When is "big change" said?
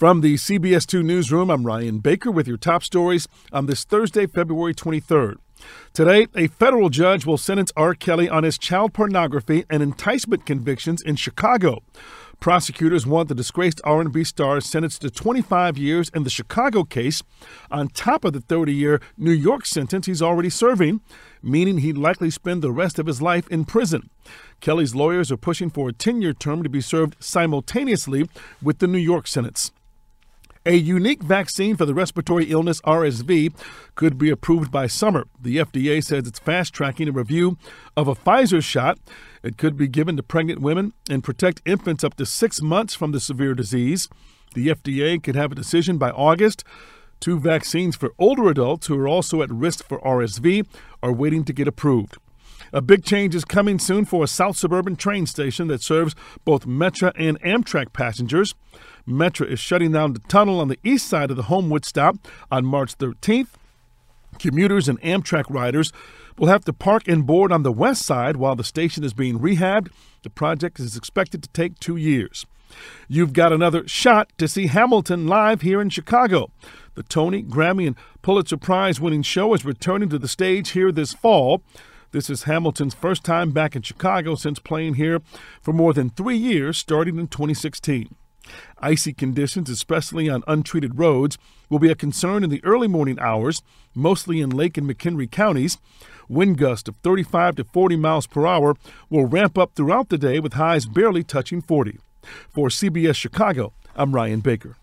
52.80-53.34